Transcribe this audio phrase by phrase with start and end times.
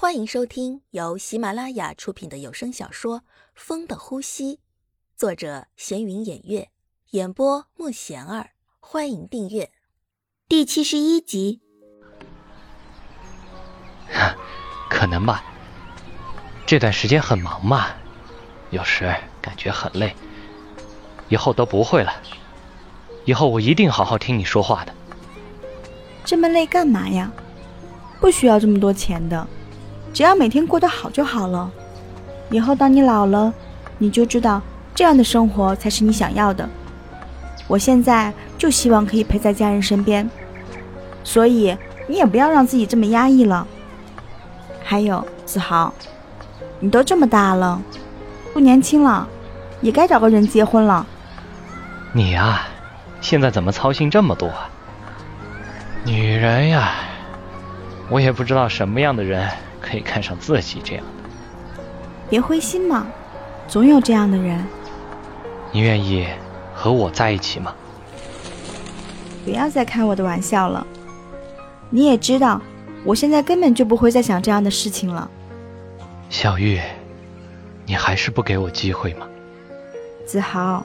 [0.00, 3.18] 欢迎收听由喜马拉雅出品的有声小说
[3.56, 4.54] 《风的呼吸》，
[5.16, 6.68] 作者闲云掩月，
[7.10, 8.50] 演播莫贤儿。
[8.78, 9.72] 欢迎订阅
[10.48, 11.60] 第七十一集。
[14.88, 15.42] 可能吧，
[16.64, 17.88] 这段时间很忙嘛，
[18.70, 19.12] 有时
[19.42, 20.14] 感觉很累。
[21.28, 22.12] 以后都不会了，
[23.24, 24.94] 以后我一定好好听你说话的。
[26.24, 27.32] 这么累干嘛呀？
[28.20, 29.44] 不需要这么多钱的。
[30.18, 31.70] 只要每天过得好就好了，
[32.50, 33.54] 以后当你老了，
[33.98, 34.60] 你就知道
[34.92, 36.68] 这样的生活才是你想要的。
[37.68, 40.28] 我现在就希望可以陪在家人身边，
[41.22, 41.78] 所以
[42.08, 43.64] 你也不要让自己这么压抑了。
[44.82, 45.94] 还有子豪，
[46.80, 47.80] 你都这么大了，
[48.52, 49.24] 不年轻了，
[49.80, 51.06] 也该找个人结婚了。
[52.12, 52.62] 你呀，
[53.20, 54.52] 现在怎么操心这么多？
[56.04, 56.94] 女人呀，
[58.10, 59.48] 我也不知道什么样的人。
[59.88, 61.80] 可以看上自己这样的，
[62.28, 63.06] 别灰心嘛，
[63.66, 64.62] 总有这样的人。
[65.72, 66.26] 你愿意
[66.74, 67.74] 和我在一起吗？
[69.46, 70.86] 不要再开我的玩笑了。
[71.88, 72.60] 你也知道，
[73.02, 75.30] 我现在根本就不会再想这样的事情了。
[76.28, 76.78] 小玉，
[77.86, 79.26] 你还是不给我机会吗？
[80.26, 80.84] 子豪，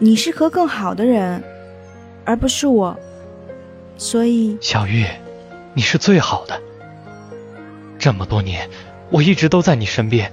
[0.00, 1.40] 你是和更好的人，
[2.24, 2.96] 而不是我，
[3.96, 4.58] 所以。
[4.60, 5.06] 小玉，
[5.72, 6.60] 你是最好的。
[8.02, 8.68] 这么多年，
[9.10, 10.32] 我一直都在你身边。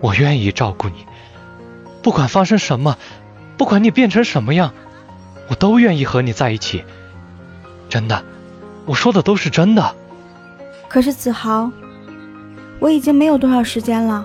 [0.00, 1.04] 我愿意照顾你，
[2.02, 2.96] 不管发生什么，
[3.56, 4.72] 不管你变成什么样，
[5.48, 6.84] 我都愿意和你在一起。
[7.88, 8.22] 真的，
[8.84, 9.92] 我说的都是真的。
[10.86, 11.68] 可是子豪，
[12.78, 14.24] 我已经没有多少时间了。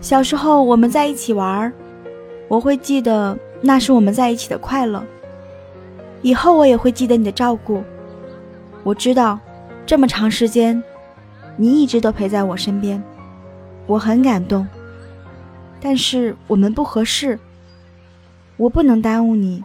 [0.00, 1.70] 小时候我们在一起玩，
[2.48, 5.04] 我会记得那是我们在一起的快乐。
[6.22, 7.84] 以后我也会记得你的照顾。
[8.82, 9.38] 我知道。
[9.84, 10.82] 这么长时间，
[11.56, 13.02] 你一直都陪在我身边，
[13.86, 14.66] 我很感动。
[15.80, 17.38] 但是我们不合适，
[18.56, 19.62] 我不能耽误你，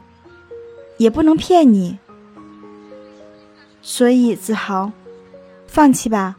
[0.97, 1.99] 也不能骗你，
[3.81, 4.91] 所以子豪，
[5.67, 6.35] 放弃吧。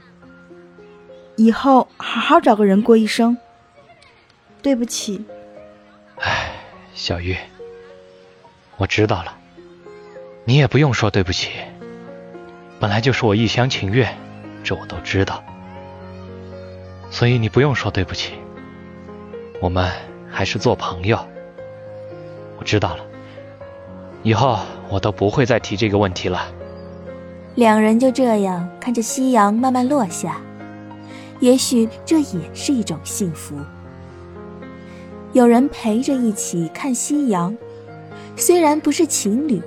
[1.37, 3.39] 以后好好找个人过一生。
[4.61, 5.25] 对不起。
[6.17, 6.51] 唉，
[6.95, 7.37] 小玉，
[8.77, 9.39] 我知道了，
[10.45, 11.51] 你也不用说对不起。
[12.81, 14.17] 本来就是我一厢情愿，
[14.63, 15.43] 这我都知道，
[17.11, 18.35] 所以你不用说对不起。
[19.61, 19.91] 我们
[20.31, 21.19] 还是做朋友。
[22.57, 23.05] 我知道了，
[24.23, 26.47] 以后我都不会再提这个问题了。
[27.57, 30.41] 两人就这样看着夕阳慢慢落下，
[31.41, 33.57] 也许这也是一种幸福。
[35.33, 37.57] 有人陪着一起看夕阳，
[38.37, 39.61] 虽然不是情侣。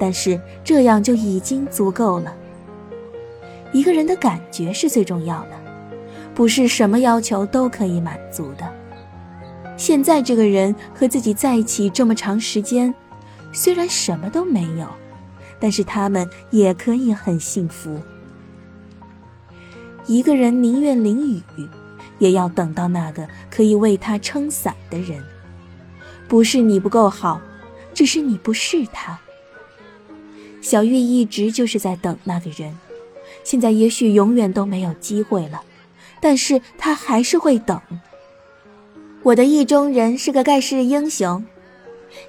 [0.00, 2.34] 但是这样就已经足够了。
[3.70, 5.50] 一个人的感觉是最重要的，
[6.34, 8.66] 不是什么要求都可以满足的。
[9.76, 12.92] 现在这个人和自己在一起这么长时间，
[13.52, 14.88] 虽然什么都没有，
[15.60, 18.00] 但是他们也可以很幸福。
[20.06, 21.68] 一个人宁愿淋雨，
[22.18, 25.22] 也要等到那个可以为他撑伞的人。
[26.26, 27.40] 不是你不够好，
[27.92, 29.18] 只是你不是他。
[30.60, 32.76] 小玉一直就是在等那个人，
[33.42, 35.62] 现在也许永远都没有机会了，
[36.20, 37.80] 但是她还是会等。
[39.22, 41.44] 我的意中人是个盖世英雄，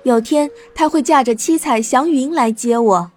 [0.04, 3.12] 有天他会驾着七彩祥云来接我。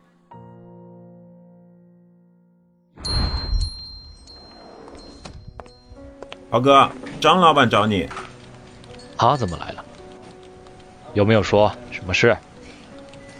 [6.51, 6.89] 豪哥，
[7.21, 8.09] 张老板找你。
[9.17, 9.85] 他怎么来了？
[11.15, 12.37] 有没有说什么事？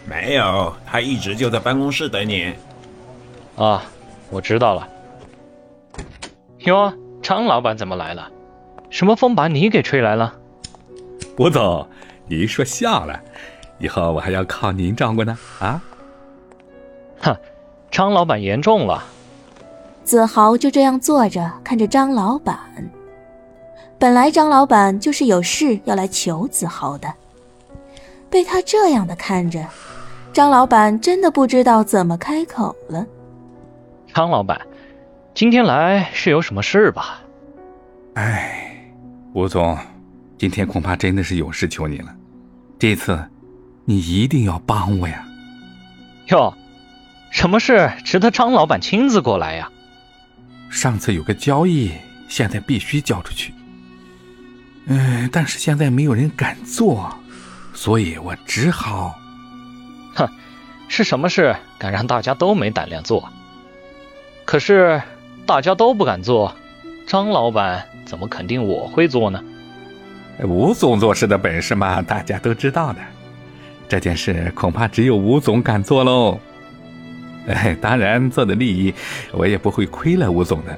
[0.07, 2.53] 没有，他一直就在办公室等你。
[3.55, 3.83] 啊，
[4.29, 4.87] 我知道了。
[6.59, 8.29] 哟，张老板怎么来了？
[8.89, 10.33] 什么风把你给吹来了？
[11.37, 11.87] 吴总，
[12.27, 13.19] 您说笑了，
[13.79, 15.37] 以后我还要靠您照顾呢。
[15.59, 15.81] 啊？
[17.21, 17.35] 哼，
[17.89, 19.03] 张老板言重了。
[20.03, 22.57] 子豪就这样坐着看着张老板。
[23.97, 27.11] 本来张老板就是有事要来求子豪的，
[28.29, 29.65] 被他这样的看着。
[30.35, 33.07] 张老板真的不知道怎么开口了。
[34.13, 34.59] 张老板，
[35.33, 37.21] 今天来是有什么事吧？
[38.15, 38.85] 哎，
[39.31, 39.77] 吴总，
[40.37, 42.13] 今天恐怕真的是有事求你了。
[42.77, 43.17] 这次，
[43.85, 45.25] 你一定要帮我呀！
[46.27, 46.53] 哟，
[47.31, 49.71] 什么事值得张老板亲自过来呀？
[50.69, 51.93] 上次有个交易，
[52.27, 53.53] 现在必须交出去。
[54.87, 57.17] 嗯，但是现在没有人敢做，
[57.73, 59.17] 所以我只好。
[60.15, 60.27] 哼，
[60.87, 63.29] 是什么事敢让大家都没胆量做？
[64.45, 65.01] 可是
[65.45, 66.55] 大家都不敢做，
[67.05, 69.43] 张老板怎么肯定我会做呢？
[70.43, 72.99] 吴总做事的本事嘛，大家都知道的。
[73.87, 76.39] 这件事恐怕只有吴总敢做喽。
[77.47, 78.93] 哎，当然做的利益，
[79.31, 80.77] 我也不会亏了吴总的，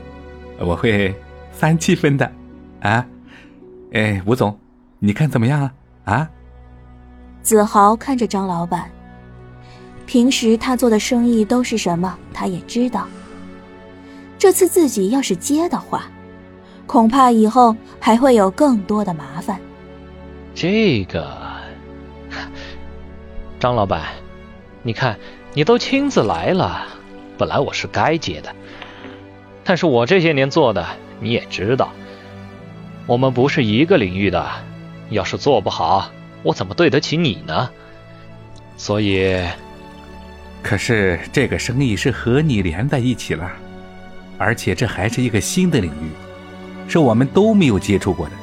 [0.59, 1.15] 我会
[1.51, 2.29] 三七分的，
[2.81, 3.05] 啊，
[3.93, 4.59] 哎，吴总，
[4.99, 5.73] 你看怎么样啊？
[6.03, 6.29] 啊？
[7.41, 8.91] 子豪看着张老板，
[10.07, 13.07] 平时他做的生意都是什么，他也知道。
[14.39, 16.05] 这次自己要是接的话，
[16.87, 19.59] 恐怕以后还会有更多的麻烦。
[20.55, 21.37] 这个，
[23.59, 24.01] 张老板，
[24.81, 25.15] 你看。
[25.53, 26.85] 你都亲自来了，
[27.35, 28.53] 本来我是该接的，
[29.63, 30.85] 但是我这些年做的
[31.19, 31.89] 你也知道，
[33.07, 34.47] 我们不是一个领域的，
[35.09, 36.11] 要是做不好，
[36.43, 37.71] 我怎么对得起你呢？
[38.77, 39.43] 所以，
[40.67, 43.49] 可是这个生意是和你连在一起了，
[44.37, 46.09] 而且这还是一个新的领域，
[46.89, 48.33] 是我们都没有接触过的，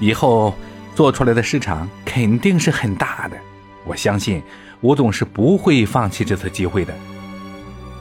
[0.00, 0.52] 以后
[0.96, 3.36] 做出来的市场肯定是很大的，
[3.84, 4.42] 我相信。
[4.80, 6.92] 吴总是不会放弃这次机会的。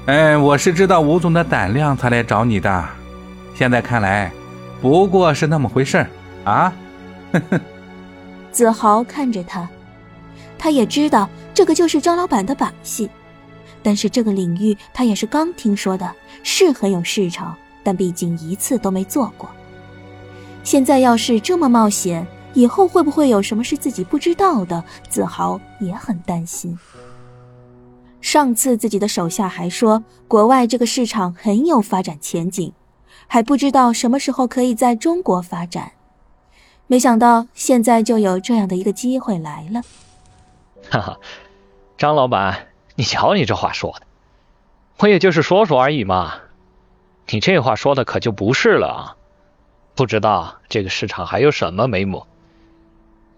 [0.07, 2.89] 哎，我是知道吴总的胆量才来找你的，
[3.53, 4.31] 现在看来，
[4.81, 6.07] 不过是那么回事儿
[6.43, 6.73] 啊。
[8.51, 9.69] 子豪看着他，
[10.57, 13.07] 他也知道这个就是张老板的把戏，
[13.83, 19.47] 但是这个领域他也是刚听说的，是很有市场，但毕竟一次都没做过。
[20.63, 22.25] 现在要是这么冒险。
[22.55, 24.83] 以后会不会有什么是自己不知道的？
[25.09, 26.77] 子豪也很担心。
[28.21, 32.71] 上次自己的手下还说国外这个市场很有发展前景，
[33.25, 35.93] 还不知道什么时候可以在中国发展。
[36.85, 39.81] 没想到现在就有这样的一个机会来了。
[40.91, 41.17] 哈哈，
[41.97, 44.05] 张老板，你瞧你这话说的，
[44.99, 46.35] 我也就是说说而已嘛。
[47.29, 49.17] 你这话说的可就不是了啊！
[49.95, 52.27] 不知道这个市场还有什么眉目。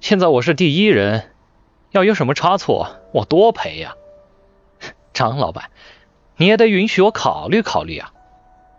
[0.01, 1.31] 现在我是第一人，
[1.91, 3.95] 要有什么差错，我多赔呀！
[5.13, 5.69] 张老板，
[6.35, 8.11] 你也得允许我考虑考虑啊，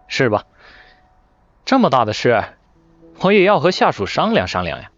[0.08, 0.44] 是吧？
[1.64, 2.44] 这么大的事，
[3.20, 4.90] 我也要和下属商量商量呀。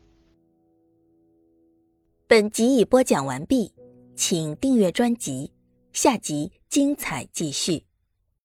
[2.27, 3.73] 本集已播讲完毕，
[4.17, 5.53] 请订阅专辑，
[6.00, 7.88] 下集精彩继续。